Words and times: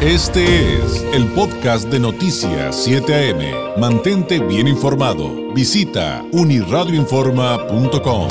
Este 0.00 0.44
es 0.76 1.02
el 1.12 1.26
podcast 1.34 1.90
de 1.90 1.98
Noticias 1.98 2.84
7 2.84 3.32
AM. 3.32 3.80
Mantente 3.80 4.38
bien 4.38 4.68
informado. 4.68 5.52
Visita 5.52 6.22
uniradioinforma.com. 6.30 8.28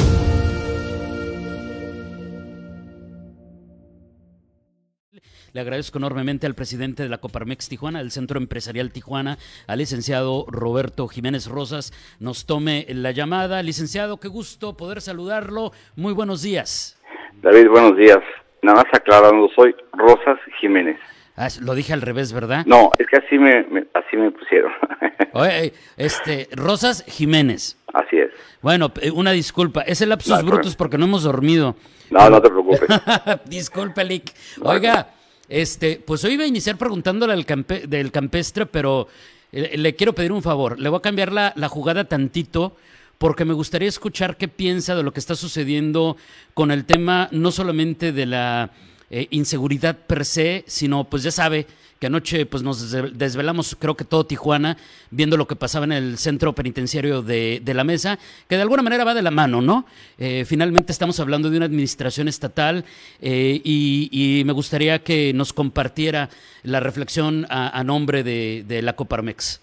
Le 5.51 5.59
agradezco 5.59 5.97
enormemente 5.97 6.47
al 6.47 6.55
presidente 6.55 7.03
de 7.03 7.09
la 7.09 7.17
Coparmex 7.17 7.67
Tijuana, 7.67 7.99
del 7.99 8.11
Centro 8.11 8.37
Empresarial 8.39 8.93
Tijuana, 8.93 9.37
al 9.67 9.79
licenciado 9.79 10.45
Roberto 10.47 11.09
Jiménez 11.09 11.47
Rosas, 11.47 11.91
nos 12.21 12.45
tome 12.45 12.85
la 12.87 13.11
llamada. 13.11 13.61
Licenciado, 13.61 14.21
qué 14.21 14.29
gusto 14.29 14.77
poder 14.77 15.01
saludarlo. 15.01 15.73
Muy 15.97 16.13
buenos 16.13 16.41
días. 16.41 16.97
David, 17.41 17.67
buenos 17.67 17.97
días. 17.97 18.19
Nada 18.61 18.83
más 18.83 18.93
aclarando, 18.93 19.49
soy 19.53 19.75
Rosas 19.91 20.39
Jiménez. 20.61 20.97
Ah, 21.37 21.49
lo 21.61 21.75
dije 21.75 21.93
al 21.93 22.01
revés, 22.01 22.33
¿verdad? 22.33 22.65
No, 22.65 22.89
es 22.97 23.05
que 23.05 23.17
así 23.17 23.37
me, 23.37 23.59
así 23.93 24.17
me 24.17 24.31
pusieron. 24.31 24.71
Oye, 25.33 25.71
este, 25.95 26.49
Rosas 26.51 27.05
Jiménez. 27.07 27.77
Así 27.93 28.17
es. 28.17 28.31
Bueno, 28.63 28.91
eh, 28.99 29.11
una 29.11 29.31
disculpa. 29.31 29.81
Es 29.81 30.01
el 30.01 30.09
lapsus 30.09 30.43
brutus 30.43 30.75
porque 30.75 30.97
no 30.97 31.05
hemos 31.05 31.21
dormido. 31.21 31.75
No, 32.09 32.27
no 32.27 32.41
te 32.41 32.49
preocupes. 32.49 32.81
Disculpe, 33.45 34.03
Lick. 34.03 34.33
Oiga, 34.63 35.11
este, 35.47 36.01
pues 36.03 36.23
hoy 36.23 36.33
iba 36.33 36.43
a 36.43 36.47
iniciar 36.47 36.75
preguntándole 36.75 37.33
al 37.33 37.45
del 37.87 38.11
campestre, 38.11 38.65
pero 38.65 39.07
eh, 39.51 39.77
le 39.77 39.95
quiero 39.95 40.13
pedir 40.13 40.31
un 40.31 40.41
favor. 40.41 40.79
Le 40.79 40.89
voy 40.89 40.97
a 40.97 41.01
cambiar 41.03 41.31
la, 41.31 41.53
la 41.55 41.69
jugada 41.69 42.05
tantito 42.05 42.75
porque 43.19 43.45
me 43.45 43.53
gustaría 43.53 43.89
escuchar 43.89 44.37
qué 44.37 44.47
piensa 44.47 44.95
de 44.95 45.03
lo 45.03 45.13
que 45.13 45.19
está 45.19 45.35
sucediendo 45.35 46.17
con 46.55 46.71
el 46.71 46.85
tema 46.85 47.29
no 47.31 47.51
solamente 47.51 48.11
de 48.11 48.25
la 48.25 48.71
eh, 49.09 49.27
inseguridad 49.29 49.95
per 49.95 50.25
se, 50.25 50.65
sino 50.67 51.05
pues 51.05 51.23
ya 51.23 51.31
sabe 51.31 51.65
que 51.97 52.07
anoche 52.07 52.45
pues 52.45 52.61
nos 52.61 52.91
desvelamos, 53.17 53.75
creo 53.79 53.95
que 53.95 54.03
todo 54.03 54.25
Tijuana, 54.25 54.75
viendo 55.11 55.37
lo 55.37 55.47
que 55.47 55.55
pasaba 55.55 55.85
en 55.85 55.93
el 55.93 56.17
centro 56.17 56.53
penitenciario 56.53 57.21
de, 57.21 57.61
la 57.65 57.85
mesa, 57.85 58.19
que 58.49 58.55
de 58.55 58.61
alguna 58.61 58.83
manera 58.83 59.05
va 59.05 59.13
de 59.13 59.21
la 59.21 59.31
mano, 59.31 59.61
¿no? 59.61 59.85
Eh, 60.19 60.43
finalmente 60.45 60.91
estamos 60.91 61.19
hablando 61.21 61.49
de 61.49 61.55
una 61.55 61.65
administración 61.65 62.27
estatal 62.27 62.83
eh, 63.21 63.61
y, 63.63 64.43
me 64.45 64.53
gustaría 64.53 64.99
que 64.99 65.31
nos 65.33 65.53
compartiera 65.53 66.29
la 66.63 66.79
reflexión 66.79 67.45
a, 67.49 67.83
nombre 67.83 68.23
de, 68.23 68.63
de, 68.67 68.81
la 68.81 68.93
Coparmex. 68.93 69.61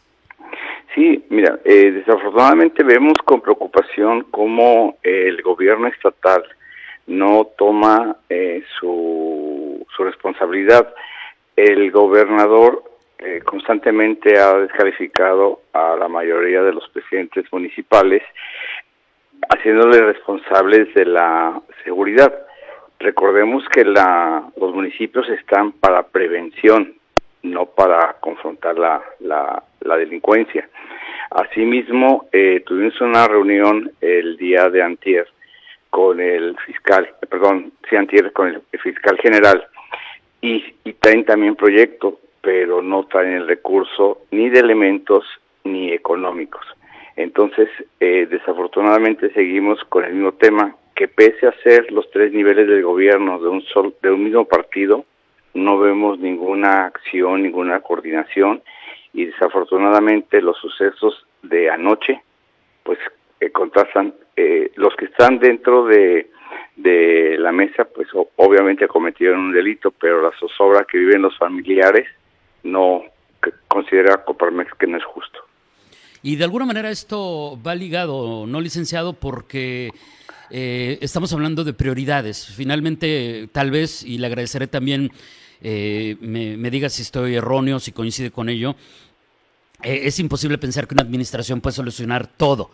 Sí, 0.95 1.23
mira, 1.29 1.59
desafortunadamente 1.65 2.83
vemos 2.83 3.15
con 3.25 3.41
preocupación 3.41 4.27
cómo 4.31 4.97
el 5.03 5.43
gobierno 5.43 5.87
estatal 5.89 6.45
no 7.07 7.49
toma 7.59 8.17
eh, 8.29 8.63
su, 8.79 9.87
su, 9.95 10.05
responsabilidad. 10.05 10.95
El 11.57 11.91
gobernador 11.91 12.83
eh, 13.19 13.41
constantemente 13.45 14.39
ha 14.39 14.55
descalificado 14.55 15.61
a 15.73 15.97
la 15.97 16.09
mayoría 16.09 16.63
de 16.63 16.73
los 16.73 16.89
presidentes 16.89 17.45
municipales, 17.53 18.23
haciéndole 19.49 20.01
responsables 20.01 20.93
de 20.95 21.05
la 21.05 21.61
seguridad. 21.85 22.33
Recordemos 22.99 23.65
que 23.69 23.85
la, 23.85 24.45
los 24.57 24.75
municipios 24.75 25.29
están 25.29 25.73
para 25.73 26.05
prevención, 26.05 26.95
no 27.43 27.67
para 27.67 28.15
confrontar 28.21 28.79
la, 28.79 29.03
la, 29.21 29.63
la 29.81 29.97
delincuencia. 29.97 30.69
Asimismo, 31.31 32.29
eh, 32.33 32.63
tuvimos 32.65 32.99
una 33.01 33.27
reunión 33.27 33.91
el 34.01 34.37
día 34.37 34.71
de 34.71 34.83
antier 34.83 35.27
con 35.95 36.21
el 36.21 36.57
fiscal, 36.67 37.09
perdón, 37.31 37.71
antier 37.97 38.33
con 38.33 38.49
el 38.49 38.81
fiscal 38.81 39.17
general 39.19 39.65
y, 40.41 40.75
y 40.83 40.93
traen 40.95 41.25
también 41.25 41.55
proyecto, 41.55 42.19
pero 42.41 42.83
no 42.83 43.07
traen 43.07 43.35
el 43.35 43.47
recurso 43.47 44.23
ni 44.33 44.51
de 44.51 44.59
elementos 44.59 45.25
ni 45.63 45.93
económicos. 45.93 46.67
Entonces, 47.15 47.69
eh, 48.01 48.27
desafortunadamente 48.29 49.33
seguimos 49.35 49.85
con 49.85 50.05
el 50.05 50.15
mismo 50.15 50.33
tema, 50.33 50.75
que 50.97 51.07
pese 51.07 51.47
a 51.47 51.63
ser 51.63 51.93
los 51.93 52.11
tres 52.11 52.33
niveles 52.33 52.67
del 52.67 52.83
gobierno 52.83 53.39
de 53.39 53.49
un, 53.49 53.63
sol, 53.63 53.95
de 54.03 54.11
un 54.11 54.25
mismo 54.25 54.47
partido, 54.47 55.05
no 55.55 55.79
vemos 55.79 56.19
ninguna 56.19 56.87
acción, 56.87 57.45
ninguna 57.45 57.79
coordinación 57.79 58.63
y 59.13 59.27
desafortunadamente 59.27 60.43
los 60.43 60.59
sucesos 60.59 61.25
de 61.45 61.71
anoche, 61.71 62.21
pues 62.83 62.99
eh, 63.41 63.51
contrastan 63.51 64.15
eh, 64.37 64.73
los 64.77 64.95
que 64.97 65.07
están 65.07 65.39
dentro 65.39 65.87
de, 65.87 66.31
la 67.39 67.53
mesa, 67.53 67.85
pues 67.85 68.09
obviamente 68.37 68.89
cometieron 68.89 69.39
un 69.39 69.53
delito, 69.53 69.91
pero 69.91 70.23
la 70.23 70.31
zozobra 70.39 70.87
que 70.91 70.99
viven 70.99 71.21
los 71.21 71.37
familiares 71.37 72.09
no 72.63 73.03
considera 73.69 74.25
Coparmex 74.25 74.73
que 74.79 74.87
no 74.87 74.97
es 74.97 75.05
justo. 75.05 75.41
Y 76.23 76.37
de 76.37 76.45
alguna 76.45 76.65
manera 76.65 76.91
esto 76.91 77.59
va 77.65 77.75
ligado, 77.75 78.47
no 78.47 78.61
licenciado, 78.63 79.13
porque 79.13 79.91
eh, 80.51 80.99
estamos 81.03 81.33
hablando 81.33 81.65
de 81.65 81.75
prioridades. 81.75 82.47
Finalmente, 82.47 83.49
tal 83.53 83.71
vez, 83.71 84.03
y 84.03 84.19
le 84.19 84.27
agradeceré 84.27 84.67
también, 84.67 85.11
eh, 85.61 86.17
me, 86.21 86.71
diga 86.71 86.89
si 86.89 87.03
estoy 87.03 87.35
erróneo, 87.35 87.79
si 87.79 87.93
coincide 87.93 88.31
con 88.31 88.49
ello, 88.49 88.75
es 89.83 90.19
imposible 90.19 90.57
pensar 90.57 90.87
que 90.87 90.95
una 90.95 91.03
administración 91.03 91.61
puede 91.61 91.77
solucionar 91.77 92.27
todo, 92.27 92.71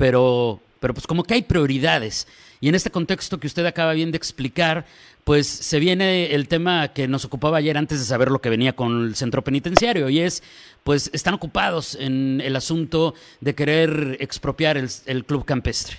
pero 0.00 0.58
pero 0.80 0.94
pues 0.94 1.06
como 1.06 1.24
que 1.24 1.34
hay 1.34 1.42
prioridades. 1.42 2.26
Y 2.62 2.68
en 2.68 2.74
este 2.74 2.90
contexto 2.90 3.38
que 3.38 3.46
usted 3.46 3.66
acaba 3.66 3.92
bien 3.92 4.10
de 4.10 4.16
explicar, 4.16 4.84
pues 5.24 5.46
se 5.46 5.78
viene 5.78 6.34
el 6.34 6.48
tema 6.48 6.92
que 6.94 7.06
nos 7.06 7.26
ocupaba 7.26 7.58
ayer 7.58 7.76
antes 7.76 7.98
de 7.98 8.04
saber 8.06 8.30
lo 8.30 8.38
que 8.40 8.48
venía 8.48 8.72
con 8.72 9.04
el 9.04 9.14
centro 9.14 9.42
penitenciario 9.42 10.08
y 10.08 10.20
es, 10.20 10.42
pues 10.82 11.10
están 11.12 11.34
ocupados 11.34 11.98
en 12.00 12.40
el 12.40 12.56
asunto 12.56 13.12
de 13.40 13.54
querer 13.54 14.16
expropiar 14.20 14.78
el, 14.78 15.24
club 15.24 15.44
campestre. 15.44 15.98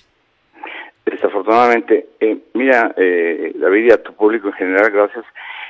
Desafortunadamente, 1.06 2.08
eh, 2.20 2.38
mira, 2.56 2.94
eh, 2.98 3.54
David 3.56 3.86
y 3.86 3.92
a 3.92 4.02
tu 4.02 4.14
público 4.14 4.48
en 4.48 4.54
general, 4.54 4.92
gracias, 4.92 5.26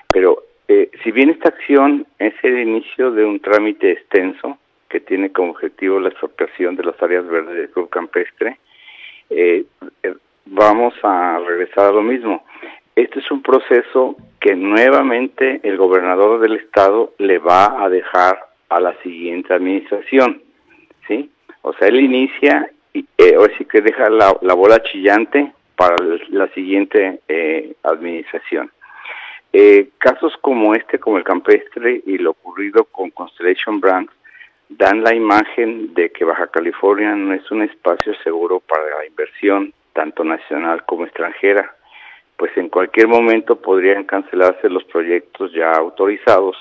pero 0.07 0.43
eh, 0.69 0.89
si 1.03 1.11
bien 1.11 1.29
esta 1.29 1.49
acción 1.49 2.07
es 2.17 2.33
el 2.43 2.59
inicio 2.59 3.11
de 3.11 3.25
un 3.25 3.41
trámite 3.41 3.91
extenso 3.91 4.57
que 4.91 4.99
tiene 4.99 5.31
como 5.31 5.51
objetivo 5.51 5.99
la 5.99 6.09
expropiación 6.09 6.75
de 6.75 6.83
las 6.83 7.01
áreas 7.01 7.25
verdes 7.25 7.55
del 7.55 7.69
club 7.69 7.89
campestre, 7.89 8.59
eh, 9.29 9.63
eh, 10.03 10.15
vamos 10.45 10.93
a 11.01 11.39
regresar 11.39 11.85
a 11.85 11.91
lo 11.93 12.01
mismo. 12.01 12.43
Este 12.93 13.19
es 13.19 13.31
un 13.31 13.41
proceso 13.41 14.17
que 14.41 14.53
nuevamente 14.53 15.61
el 15.63 15.77
gobernador 15.77 16.41
del 16.41 16.57
estado 16.57 17.13
le 17.19 17.37
va 17.37 17.81
a 17.81 17.87
dejar 17.87 18.37
a 18.67 18.81
la 18.81 18.93
siguiente 19.01 19.53
administración, 19.53 20.41
¿sí? 21.07 21.31
O 21.61 21.71
sea, 21.73 21.87
él 21.87 22.01
inicia 22.01 22.69
y 22.93 23.05
eh, 23.17 23.37
o 23.37 23.45
sí 23.57 23.63
que 23.63 23.79
deja 23.79 24.09
la, 24.09 24.33
bola 24.53 24.83
chillante 24.83 25.53
para 25.77 25.95
la 26.29 26.49
siguiente 26.49 27.21
eh, 27.29 27.73
administración. 27.83 28.69
Casos 29.97 30.35
como 30.41 30.73
este, 30.75 30.97
como 30.97 31.17
el 31.17 31.23
campestre 31.23 32.01
y 32.05 32.17
lo 32.17 32.31
ocurrido 32.31 32.85
con 32.85 33.11
Constellation 33.11 33.79
Brands, 33.79 34.11
dan 34.77 35.03
la 35.03 35.13
imagen 35.13 35.93
de 35.93 36.11
que 36.11 36.25
Baja 36.25 36.47
California 36.47 37.15
no 37.15 37.33
es 37.33 37.49
un 37.51 37.61
espacio 37.61 38.13
seguro 38.23 38.59
para 38.59 38.83
la 38.97 39.05
inversión, 39.05 39.73
tanto 39.93 40.23
nacional 40.23 40.85
como 40.85 41.05
extranjera, 41.05 41.75
pues 42.37 42.55
en 42.57 42.69
cualquier 42.69 43.07
momento 43.07 43.57
podrían 43.61 44.05
cancelarse 44.05 44.69
los 44.69 44.83
proyectos 44.85 45.51
ya 45.53 45.71
autorizados 45.71 46.55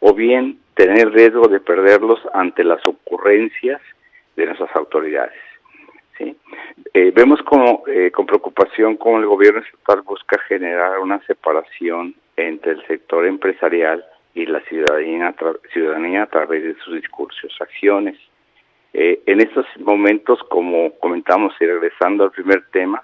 o 0.00 0.12
bien 0.12 0.58
tener 0.74 1.12
riesgo 1.12 1.48
de 1.48 1.60
perderlos 1.60 2.20
ante 2.32 2.64
las 2.64 2.80
ocurrencias 2.86 3.80
de 4.36 4.46
nuestras 4.46 4.74
autoridades. 4.74 5.38
Eh, 6.18 7.12
vemos 7.14 7.40
como, 7.42 7.84
eh, 7.86 8.10
con 8.10 8.26
preocupación 8.26 8.96
cómo 8.96 9.18
el 9.18 9.26
gobierno 9.26 9.60
estatal 9.60 10.02
busca 10.02 10.38
generar 10.48 10.98
una 10.98 11.20
separación 11.26 12.14
entre 12.36 12.72
el 12.72 12.86
sector 12.86 13.26
empresarial 13.26 14.04
y 14.34 14.46
la 14.46 14.60
ciudadanía, 14.62 15.34
ciudadanía 15.72 16.24
a 16.24 16.26
través 16.26 16.64
de 16.64 16.74
sus 16.84 16.94
discursos, 16.94 17.54
acciones. 17.60 18.16
Eh, 18.92 19.20
en 19.26 19.40
estos 19.40 19.66
momentos, 19.78 20.40
como 20.48 20.92
comentamos 20.98 21.54
y 21.60 21.66
regresando 21.66 22.24
al 22.24 22.32
primer 22.32 22.64
tema, 22.70 23.02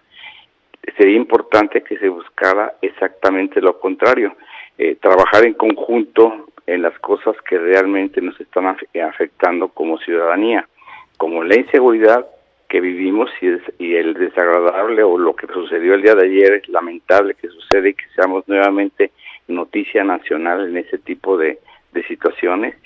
sería 0.96 1.16
importante 1.16 1.82
que 1.82 1.98
se 1.98 2.08
buscara 2.08 2.74
exactamente 2.82 3.60
lo 3.60 3.78
contrario, 3.78 4.34
eh, 4.78 4.96
trabajar 4.96 5.44
en 5.44 5.54
conjunto 5.54 6.48
en 6.66 6.82
las 6.82 6.98
cosas 7.00 7.36
que 7.48 7.58
realmente 7.58 8.20
nos 8.20 8.40
están 8.40 8.76
afectando 9.02 9.68
como 9.68 9.98
ciudadanía, 9.98 10.68
como 11.16 11.44
la 11.44 11.56
inseguridad 11.56 12.26
que 12.68 12.80
vivimos 12.80 13.28
y, 13.40 13.48
y 13.84 13.96
el 13.96 14.14
desagradable 14.14 15.02
o 15.02 15.18
lo 15.18 15.34
que 15.34 15.48
sucedió 15.48 15.94
el 15.94 16.02
día 16.02 16.14
de 16.14 16.26
ayer 16.26 16.52
es 16.54 16.68
lamentable 16.68 17.34
que 17.34 17.48
sucede 17.48 17.90
y 17.90 17.94
que 17.94 18.04
seamos 18.14 18.46
nuevamente 18.46 19.10
noticia 19.50 20.04
nacional 20.04 20.68
en 20.68 20.78
ese 20.78 20.98
tipo 20.98 21.36
de, 21.36 21.58
situaciones. 22.06 22.76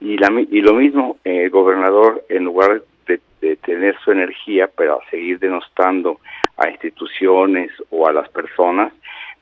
Y, 0.00 0.16
la, 0.16 0.30
y 0.50 0.60
lo 0.60 0.74
mismo, 0.74 1.18
el 1.24 1.50
gobernador, 1.50 2.24
en 2.28 2.44
lugar 2.44 2.82
de, 3.06 3.56
tener 3.56 3.96
su 4.04 4.12
energía 4.12 4.68
para 4.68 4.96
seguir 5.10 5.38
denostando 5.40 6.20
a 6.56 6.70
instituciones 6.70 7.70
o 7.90 8.06
a 8.06 8.12
las 8.12 8.28
personas, 8.28 8.92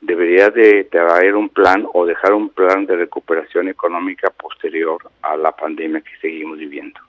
debería 0.01 0.49
de 0.49 0.85
traer 0.85 1.35
un 1.35 1.49
plan 1.49 1.85
o 1.93 2.05
dejar 2.05 2.33
un 2.33 2.49
plan 2.49 2.87
de 2.87 2.95
recuperación 2.95 3.69
económica 3.69 4.31
posterior 4.31 4.99
a 5.21 5.37
la 5.37 5.51
pandemia 5.51 6.01
que 6.01 6.17
seguimos 6.19 6.57
viviendo. 6.57 6.99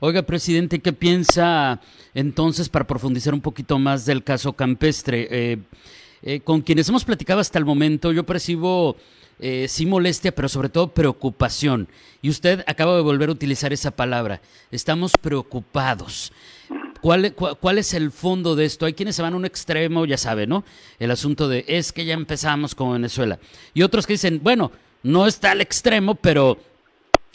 Oiga, 0.00 0.22
presidente, 0.22 0.80
¿qué 0.80 0.92
piensa 0.92 1.80
entonces 2.12 2.68
para 2.68 2.86
profundizar 2.86 3.32
un 3.32 3.40
poquito 3.40 3.78
más 3.78 4.04
del 4.04 4.22
caso 4.22 4.52
campestre? 4.52 5.26
Eh, 5.30 5.58
eh, 6.26 6.40
con 6.40 6.60
quienes 6.60 6.88
hemos 6.88 7.04
platicado 7.04 7.38
hasta 7.38 7.56
el 7.56 7.64
momento, 7.64 8.10
yo 8.10 8.26
percibo 8.26 8.96
eh, 9.38 9.66
sí 9.68 9.86
molestia, 9.86 10.34
pero 10.34 10.48
sobre 10.48 10.68
todo 10.68 10.88
preocupación. 10.88 11.86
Y 12.20 12.30
usted 12.30 12.64
acaba 12.66 12.96
de 12.96 13.02
volver 13.02 13.28
a 13.28 13.32
utilizar 13.32 13.72
esa 13.72 13.92
palabra. 13.92 14.40
Estamos 14.72 15.12
preocupados. 15.20 16.32
¿Cuál, 17.00 17.78
es 17.78 17.94
el 17.94 18.10
fondo 18.10 18.56
de 18.56 18.64
esto? 18.64 18.86
Hay 18.86 18.94
quienes 18.94 19.14
se 19.14 19.22
van 19.22 19.34
a 19.34 19.36
un 19.36 19.44
extremo, 19.44 20.04
ya 20.04 20.18
sabe, 20.18 20.48
¿no? 20.48 20.64
El 20.98 21.12
asunto 21.12 21.48
de 21.48 21.64
es 21.68 21.92
que 21.92 22.04
ya 22.04 22.14
empezamos 22.14 22.74
con 22.74 22.92
Venezuela. 22.92 23.38
Y 23.72 23.82
otros 23.82 24.04
que 24.04 24.14
dicen, 24.14 24.40
bueno, 24.42 24.72
no 25.04 25.28
está 25.28 25.52
al 25.52 25.60
extremo, 25.60 26.16
pero, 26.16 26.58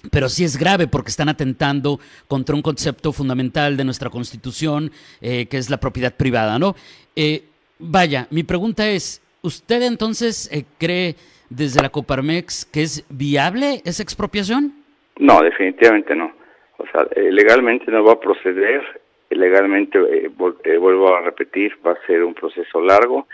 pero 0.09 0.27
sí 0.27 0.43
es 0.43 0.57
grave 0.57 0.87
porque 0.87 1.11
están 1.11 1.29
atentando 1.29 2.01
contra 2.27 2.55
un 2.55 2.61
concepto 2.61 3.13
fundamental 3.13 3.77
de 3.77 3.85
nuestra 3.85 4.09
Constitución, 4.09 4.91
eh, 5.21 5.45
que 5.45 5.57
es 5.57 5.69
la 5.69 5.79
propiedad 5.79 6.13
privada, 6.13 6.59
¿no? 6.59 6.75
Eh, 7.15 7.45
vaya, 7.81 8.27
mi 8.29 8.43
pregunta 8.43 8.87
es, 8.89 9.21
¿usted 9.41 9.81
entonces 9.81 10.49
eh, 10.51 10.63
cree 10.77 11.15
desde 11.49 11.81
la 11.81 11.89
Coparmex 11.89 12.65
que 12.65 12.83
es 12.83 13.05
viable 13.09 13.81
esa 13.83 14.03
expropiación? 14.03 14.73
No, 15.17 15.41
definitivamente 15.41 16.15
no. 16.15 16.31
O 16.77 16.85
sea, 16.91 17.05
legalmente 17.15 17.91
no 17.91 18.03
va 18.03 18.13
a 18.13 18.19
proceder 18.19 19.01
legalmente, 19.35 19.99
eh, 19.99 20.29
eh, 20.63 20.77
vuelvo 20.77 21.15
a 21.15 21.21
repetir, 21.21 21.73
va 21.85 21.91
a 21.93 22.07
ser 22.07 22.23
un 22.23 22.33
proceso 22.33 22.81
largo 22.81 23.27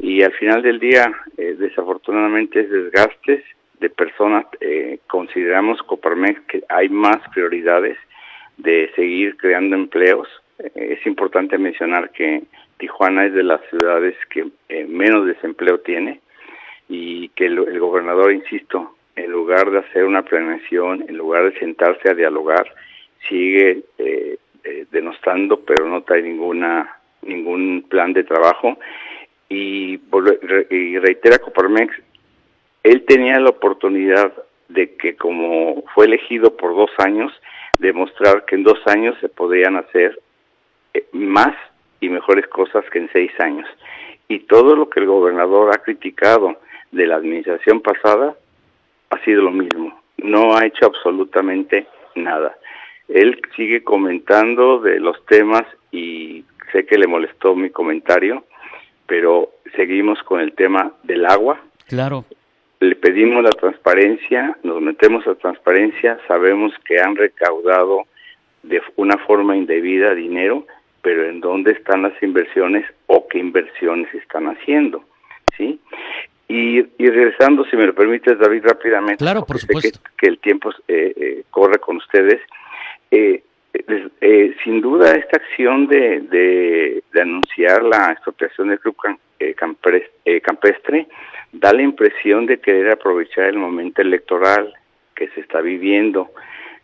y 0.00 0.22
al 0.22 0.32
final 0.32 0.62
del 0.62 0.78
día, 0.78 1.12
eh, 1.36 1.54
desafortunadamente, 1.58 2.60
es 2.60 2.70
desgastes 2.70 3.44
de 3.80 3.90
personas. 3.90 4.46
consideramos, 5.08 5.82
Coparmex, 5.82 6.40
que 6.42 6.62
hay 6.68 6.88
más 6.88 7.18
prioridades 7.34 7.98
de 8.56 8.90
seguir 8.94 9.36
creando 9.36 9.74
empleos. 9.74 10.28
Es 10.74 11.06
importante 11.06 11.58
mencionar 11.58 12.10
que 12.10 12.42
Tijuana 12.78 13.26
es 13.26 13.34
de 13.34 13.42
las 13.42 13.60
ciudades 13.70 14.16
que 14.30 14.46
menos 14.86 15.26
desempleo 15.26 15.80
tiene 15.80 16.20
y 16.88 17.28
que 17.30 17.46
el, 17.46 17.78
gobernador, 17.78 18.32
insisto, 18.32 18.96
en 19.16 19.30
lugar 19.30 19.70
de 19.70 19.78
hacer 19.78 20.04
una 20.04 20.22
planeación, 20.22 21.04
en 21.08 21.16
lugar 21.16 21.50
de 21.50 21.58
sentarse 21.58 22.10
a 22.10 22.14
dialogar, 22.14 22.66
sigue 23.28 23.84
eh, 23.98 24.36
eh, 24.64 24.86
denostando, 24.90 25.60
pero 25.60 25.86
no 25.86 26.02
trae 26.02 26.22
ninguna 26.22 26.98
ningún 27.22 27.86
plan 27.88 28.12
de 28.12 28.24
trabajo. 28.24 28.78
Y, 29.48 30.00
y 30.70 30.98
reitera 30.98 31.38
Coparmex, 31.38 31.94
él 32.82 33.04
tenía 33.04 33.38
la 33.38 33.50
oportunidad 33.50 34.32
de 34.68 34.94
que 34.96 35.14
como 35.16 35.84
fue 35.94 36.06
elegido 36.06 36.56
por 36.56 36.74
dos 36.74 36.90
años, 36.98 37.32
demostrar 37.78 38.44
que 38.44 38.56
en 38.56 38.64
dos 38.64 38.80
años 38.86 39.16
se 39.20 39.28
podían 39.28 39.76
hacer 39.76 40.18
eh, 40.18 40.31
más 41.12 41.54
y 42.00 42.08
mejores 42.08 42.46
cosas 42.48 42.84
que 42.90 42.98
en 42.98 43.10
seis 43.12 43.32
años. 43.38 43.68
Y 44.28 44.40
todo 44.40 44.76
lo 44.76 44.88
que 44.88 45.00
el 45.00 45.06
gobernador 45.06 45.74
ha 45.74 45.82
criticado 45.82 46.56
de 46.90 47.06
la 47.06 47.16
administración 47.16 47.80
pasada 47.80 48.34
ha 49.10 49.24
sido 49.24 49.42
lo 49.42 49.50
mismo. 49.50 50.00
No 50.18 50.56
ha 50.56 50.66
hecho 50.66 50.86
absolutamente 50.86 51.86
nada. 52.14 52.56
Él 53.08 53.40
sigue 53.56 53.82
comentando 53.82 54.80
de 54.80 55.00
los 55.00 55.24
temas 55.26 55.64
y 55.90 56.44
sé 56.72 56.86
que 56.86 56.98
le 56.98 57.06
molestó 57.06 57.54
mi 57.54 57.70
comentario, 57.70 58.44
pero 59.06 59.50
seguimos 59.76 60.22
con 60.22 60.40
el 60.40 60.54
tema 60.54 60.92
del 61.02 61.26
agua. 61.26 61.60
Claro. 61.88 62.24
Le 62.80 62.96
pedimos 62.96 63.42
la 63.42 63.50
transparencia, 63.50 64.56
nos 64.62 64.80
metemos 64.80 65.26
a 65.26 65.34
transparencia, 65.34 66.18
sabemos 66.26 66.72
que 66.84 67.00
han 67.00 67.14
recaudado 67.16 68.06
de 68.62 68.80
una 68.96 69.18
forma 69.18 69.56
indebida 69.56 70.14
dinero, 70.14 70.66
pero 71.02 71.28
en 71.28 71.40
dónde 71.40 71.72
están 71.72 72.02
las 72.02 72.22
inversiones 72.22 72.86
o 73.06 73.26
qué 73.28 73.38
inversiones 73.38 74.12
están 74.14 74.46
haciendo, 74.46 75.04
¿sí? 75.56 75.80
Y, 76.48 76.82
regresando, 76.98 77.64
si 77.64 77.76
me 77.76 77.86
lo 77.86 77.94
permites, 77.94 78.38
David, 78.38 78.64
rápidamente, 78.64 79.24
claro, 79.24 79.44
por 79.44 79.58
supuesto. 79.58 80.00
que, 80.18 80.26
el 80.26 80.38
tiempo 80.38 80.70
eh, 80.86 81.14
eh, 81.16 81.44
corre 81.50 81.78
con 81.78 81.96
ustedes, 81.96 82.40
eh, 83.10 83.42
eh, 84.20 84.54
sin 84.62 84.82
duda 84.82 85.14
esta 85.14 85.38
acción 85.38 85.86
de, 85.86 86.20
de, 86.20 87.20
anunciar 87.20 87.82
la 87.82 88.12
expropiación 88.12 88.68
del 88.68 88.78
club 88.80 88.96
eh, 89.38 89.54
eh, 90.24 90.40
campestre 90.40 91.08
da 91.52 91.72
la 91.72 91.82
impresión 91.82 92.46
de 92.46 92.60
querer 92.60 92.90
aprovechar 92.92 93.44
el 93.44 93.56
momento 93.56 94.02
electoral 94.02 94.74
que 95.14 95.28
se 95.28 95.40
está 95.40 95.60
viviendo 95.60 96.30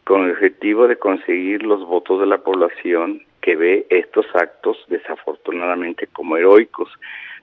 con 0.08 0.24
el 0.24 0.30
objetivo 0.30 0.88
de 0.88 0.96
conseguir 0.96 1.62
los 1.64 1.86
votos 1.86 2.20
de 2.20 2.26
la 2.26 2.38
población 2.38 3.20
que 3.42 3.56
ve 3.56 3.86
estos 3.90 4.24
actos 4.34 4.78
desafortunadamente 4.88 6.06
como 6.06 6.38
heroicos 6.38 6.90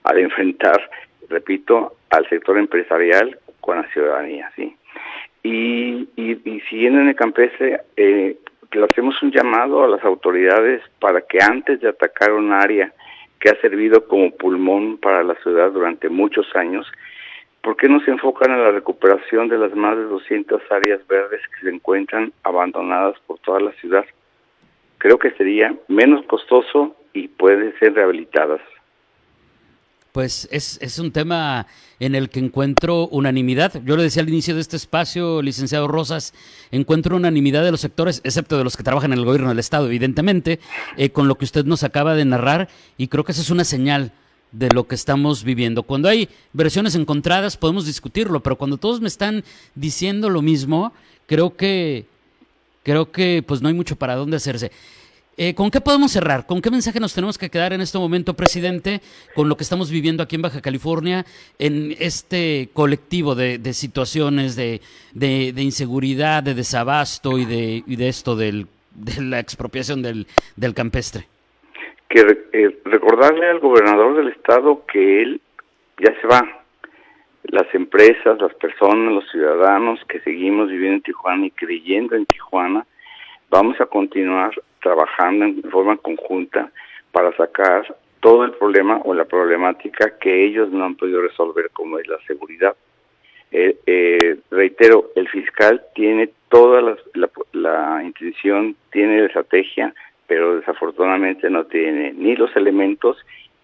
al 0.02 0.18
enfrentar, 0.18 0.90
repito, 1.28 1.94
al 2.10 2.28
sector 2.28 2.58
empresarial 2.58 3.38
con 3.60 3.76
la 3.76 3.88
ciudadanía, 3.92 4.50
sí. 4.56 4.76
Y, 5.44 6.08
y, 6.16 6.60
siguiendo 6.68 7.00
en 7.00 7.08
el 7.10 7.14
campestre, 7.14 7.82
eh, 7.96 8.36
le 8.72 8.84
hacemos 8.84 9.22
un 9.22 9.30
llamado 9.30 9.84
a 9.84 9.88
las 9.88 10.02
autoridades 10.02 10.82
para 10.98 11.20
que 11.20 11.38
antes 11.40 11.80
de 11.80 11.88
atacar 11.88 12.32
un 12.32 12.52
área 12.52 12.92
que 13.38 13.50
ha 13.50 13.60
servido 13.60 14.08
como 14.08 14.32
pulmón 14.32 14.98
para 14.98 15.22
la 15.22 15.36
ciudad 15.36 15.70
durante 15.70 16.08
muchos 16.08 16.48
años, 16.56 16.90
¿por 17.66 17.76
qué 17.76 17.88
no 17.88 17.98
se 17.98 18.12
enfocan 18.12 18.52
en 18.52 18.62
la 18.62 18.70
recuperación 18.70 19.48
de 19.48 19.58
las 19.58 19.74
más 19.74 19.96
de 19.96 20.04
200 20.04 20.62
áreas 20.70 21.04
verdes 21.08 21.40
que 21.48 21.66
se 21.66 21.74
encuentran 21.74 22.32
abandonadas 22.44 23.16
por 23.26 23.40
toda 23.40 23.58
la 23.58 23.72
ciudad? 23.72 24.04
Creo 24.98 25.18
que 25.18 25.32
sería 25.32 25.74
menos 25.88 26.24
costoso 26.26 26.94
y 27.12 27.26
pueden 27.26 27.76
ser 27.80 27.94
rehabilitadas 27.94 28.60
pues 30.12 30.48
es, 30.50 30.78
es, 30.80 30.98
un 30.98 31.12
tema 31.12 31.66
en 32.00 32.14
el 32.14 32.30
que 32.30 32.40
encuentro 32.40 33.06
unanimidad. 33.08 33.82
Yo 33.84 33.98
le 33.98 34.02
decía 34.02 34.22
al 34.22 34.30
inicio 34.30 34.54
de 34.54 34.62
este 34.62 34.76
espacio, 34.76 35.42
licenciado 35.42 35.88
Rosas, 35.88 36.32
encuentro 36.70 37.16
unanimidad 37.16 37.62
de 37.62 37.70
los 37.70 37.82
sectores, 37.82 38.22
excepto 38.24 38.56
de 38.56 38.64
los 38.64 38.78
que 38.78 38.82
trabajan 38.82 39.12
en 39.12 39.18
el 39.18 39.26
gobierno 39.26 39.50
del 39.50 39.58
Estado, 39.58 39.88
evidentemente, 39.88 40.58
eh, 40.96 41.10
con 41.10 41.28
lo 41.28 41.34
que 41.34 41.44
usted 41.44 41.66
nos 41.66 41.84
acaba 41.84 42.14
de 42.14 42.24
narrar, 42.24 42.68
y 42.96 43.08
creo 43.08 43.24
que 43.24 43.32
esa 43.32 43.42
es 43.42 43.50
una 43.50 43.64
señal 43.64 44.12
de 44.58 44.68
lo 44.70 44.86
que 44.86 44.94
estamos 44.94 45.44
viviendo. 45.44 45.82
Cuando 45.82 46.08
hay 46.08 46.28
versiones 46.52 46.94
encontradas 46.94 47.56
podemos 47.56 47.86
discutirlo, 47.86 48.42
pero 48.42 48.56
cuando 48.56 48.76
todos 48.76 49.00
me 49.00 49.08
están 49.08 49.44
diciendo 49.74 50.30
lo 50.30 50.42
mismo, 50.42 50.92
creo 51.26 51.56
que 51.56 52.06
creo 52.82 53.10
que 53.10 53.42
pues 53.46 53.62
no 53.62 53.68
hay 53.68 53.74
mucho 53.74 53.96
para 53.96 54.14
dónde 54.14 54.36
hacerse. 54.36 54.70
Eh, 55.38 55.54
¿Con 55.54 55.70
qué 55.70 55.82
podemos 55.82 56.12
cerrar? 56.12 56.46
¿Con 56.46 56.62
qué 56.62 56.70
mensaje 56.70 56.98
nos 56.98 57.12
tenemos 57.12 57.36
que 57.36 57.50
quedar 57.50 57.74
en 57.74 57.82
este 57.82 57.98
momento, 57.98 58.32
presidente, 58.32 59.02
con 59.34 59.50
lo 59.50 59.56
que 59.58 59.64
estamos 59.64 59.90
viviendo 59.90 60.22
aquí 60.22 60.36
en 60.36 60.42
Baja 60.42 60.62
California, 60.62 61.26
en 61.58 61.94
este 61.98 62.70
colectivo 62.72 63.34
de, 63.34 63.60
situaciones 63.74 64.56
de, 64.56 64.80
inseguridad, 65.58 66.42
de 66.42 66.54
desabasto 66.54 67.38
y 67.38 67.44
de, 67.44 67.84
de 67.86 68.08
esto 68.08 68.34
del, 68.34 68.66
de 68.94 69.20
la 69.20 69.38
expropiación 69.38 70.00
del, 70.00 70.26
campestre? 70.74 71.28
Que 72.08 72.20
eh, 72.52 72.78
recordarle 72.84 73.48
al 73.48 73.60
gobernador 73.60 74.16
del 74.16 74.28
estado 74.28 74.84
que 74.86 75.22
él 75.22 75.40
ya 75.98 76.14
se 76.20 76.26
va. 76.26 76.62
Las 77.44 77.72
empresas, 77.74 78.40
las 78.40 78.54
personas, 78.54 79.12
los 79.12 79.30
ciudadanos 79.30 80.00
que 80.08 80.20
seguimos 80.20 80.68
viviendo 80.68 80.96
en 80.96 81.02
Tijuana 81.02 81.46
y 81.46 81.50
creyendo 81.50 82.16
en 82.16 82.26
Tijuana, 82.26 82.86
vamos 83.50 83.80
a 83.80 83.86
continuar 83.86 84.50
trabajando 84.80 85.44
en 85.44 85.62
forma 85.70 85.96
conjunta 85.96 86.70
para 87.12 87.34
sacar 87.36 87.96
todo 88.20 88.44
el 88.44 88.52
problema 88.52 89.00
o 89.04 89.14
la 89.14 89.24
problemática 89.24 90.18
que 90.18 90.44
ellos 90.44 90.70
no 90.70 90.84
han 90.84 90.96
podido 90.96 91.22
resolver, 91.22 91.70
como 91.72 91.98
es 91.98 92.08
la 92.08 92.18
seguridad. 92.26 92.74
Eh, 93.52 93.76
eh, 93.86 94.38
reitero, 94.50 95.12
el 95.14 95.28
fiscal 95.28 95.82
tiene 95.94 96.30
toda 96.48 96.82
la, 96.82 96.96
la, 97.52 98.02
intención, 98.02 98.76
tiene 98.90 99.20
la 99.20 99.26
estrategia, 99.26 99.94
no 101.50 101.64
tiene 101.66 102.12
ni 102.12 102.36
los 102.36 102.54
elementos, 102.56 103.16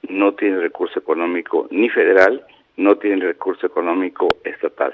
no 0.08 0.34
tiene 0.34 0.58
recurso 0.60 0.98
económico 0.98 1.68
ni 1.70 1.88
federal, 1.88 2.44
no 2.76 2.96
tiene 2.96 3.24
recurso 3.24 3.66
económico 3.66 4.28
estatal. 4.44 4.92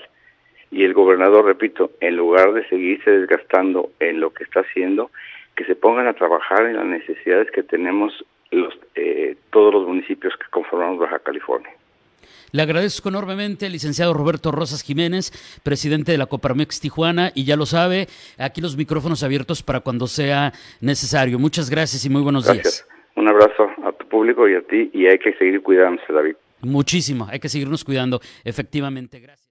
Y 0.71 0.85
el 0.85 0.93
gobernador, 0.93 1.47
repito, 1.47 1.93
en 2.00 2.17
lugar 2.17 2.52
de 2.52 2.69
seguirse 2.69 3.11
desgastando 3.11 3.90
en 4.00 4.21
lo 4.21 4.31
que 4.31 4.45
está 4.45 4.61
haciendo, 4.61 5.11
que 5.57 5.64
se 5.64 5.75
pongan 5.75 6.07
a 6.07 6.12
trabajar 6.12 6.67
en 6.67 6.76
las 6.76 6.87
necesidades 6.87 7.50
que 7.50 7.62
tenemos 7.62 8.25
los, 8.50 8.75
eh, 8.95 9.37
todos 9.50 9.73
los 9.73 9.87
municipios 9.87 10.37
que 10.37 10.50
conformamos 10.50 10.99
Baja 10.99 11.19
California. 11.21 11.73
Le 12.52 12.62
agradezco 12.62 13.09
enormemente 13.09 13.67
al 13.67 13.73
licenciado 13.73 14.14
Roberto 14.14 14.52
Rosas 14.52 14.83
Jiménez, 14.83 15.33
presidente 15.62 16.12
de 16.12 16.19
la 16.19 16.26
Coparmex 16.26 16.81
Tijuana, 16.81 17.33
y 17.35 17.45
ya 17.45 17.57
lo 17.57 17.67
sabe, 17.67 18.09
aquí 18.38 18.61
los 18.61 18.76
micrófonos 18.76 19.23
abiertos 19.23 19.62
para 19.62 19.81
cuando 19.81 20.07
sea 20.07 20.52
necesario. 20.81 21.38
Muchas 21.38 21.71
gracias 21.71 22.05
y 22.05 22.11
muy 22.11 22.23
buenos 22.23 22.45
gracias. 22.45 22.64
días. 22.64 22.87
Un 23.17 23.28
abrazo 23.28 23.69
a 23.85 23.93
tu 23.93 24.07
público 24.09 24.49
y 24.49 24.55
a 24.55 24.62
ti, 24.62 24.90
y 24.93 25.07
hay 25.07 25.19
que 25.19 25.33
seguir 25.35 25.62
cuidándose, 25.62 26.12
David. 26.12 26.37
Muchísimo, 26.61 27.26
hay 27.31 27.40
que 27.40 27.49
seguirnos 27.49 27.85
cuidando, 27.85 28.21
efectivamente. 28.45 29.21
Gracias. 29.21 29.49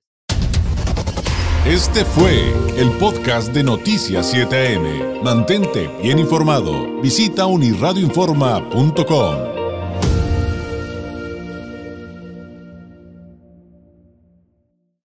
Este 1.65 2.05
fue 2.05 2.31
el 2.79 2.91
podcast 2.97 3.53
de 3.53 3.61
Noticias 3.61 4.33
7am. 4.33 5.21
Mantente 5.21 5.89
bien 6.01 6.17
informado. 6.17 7.01
Visita 7.01 7.45
unirradioinforma.com. 7.45 9.56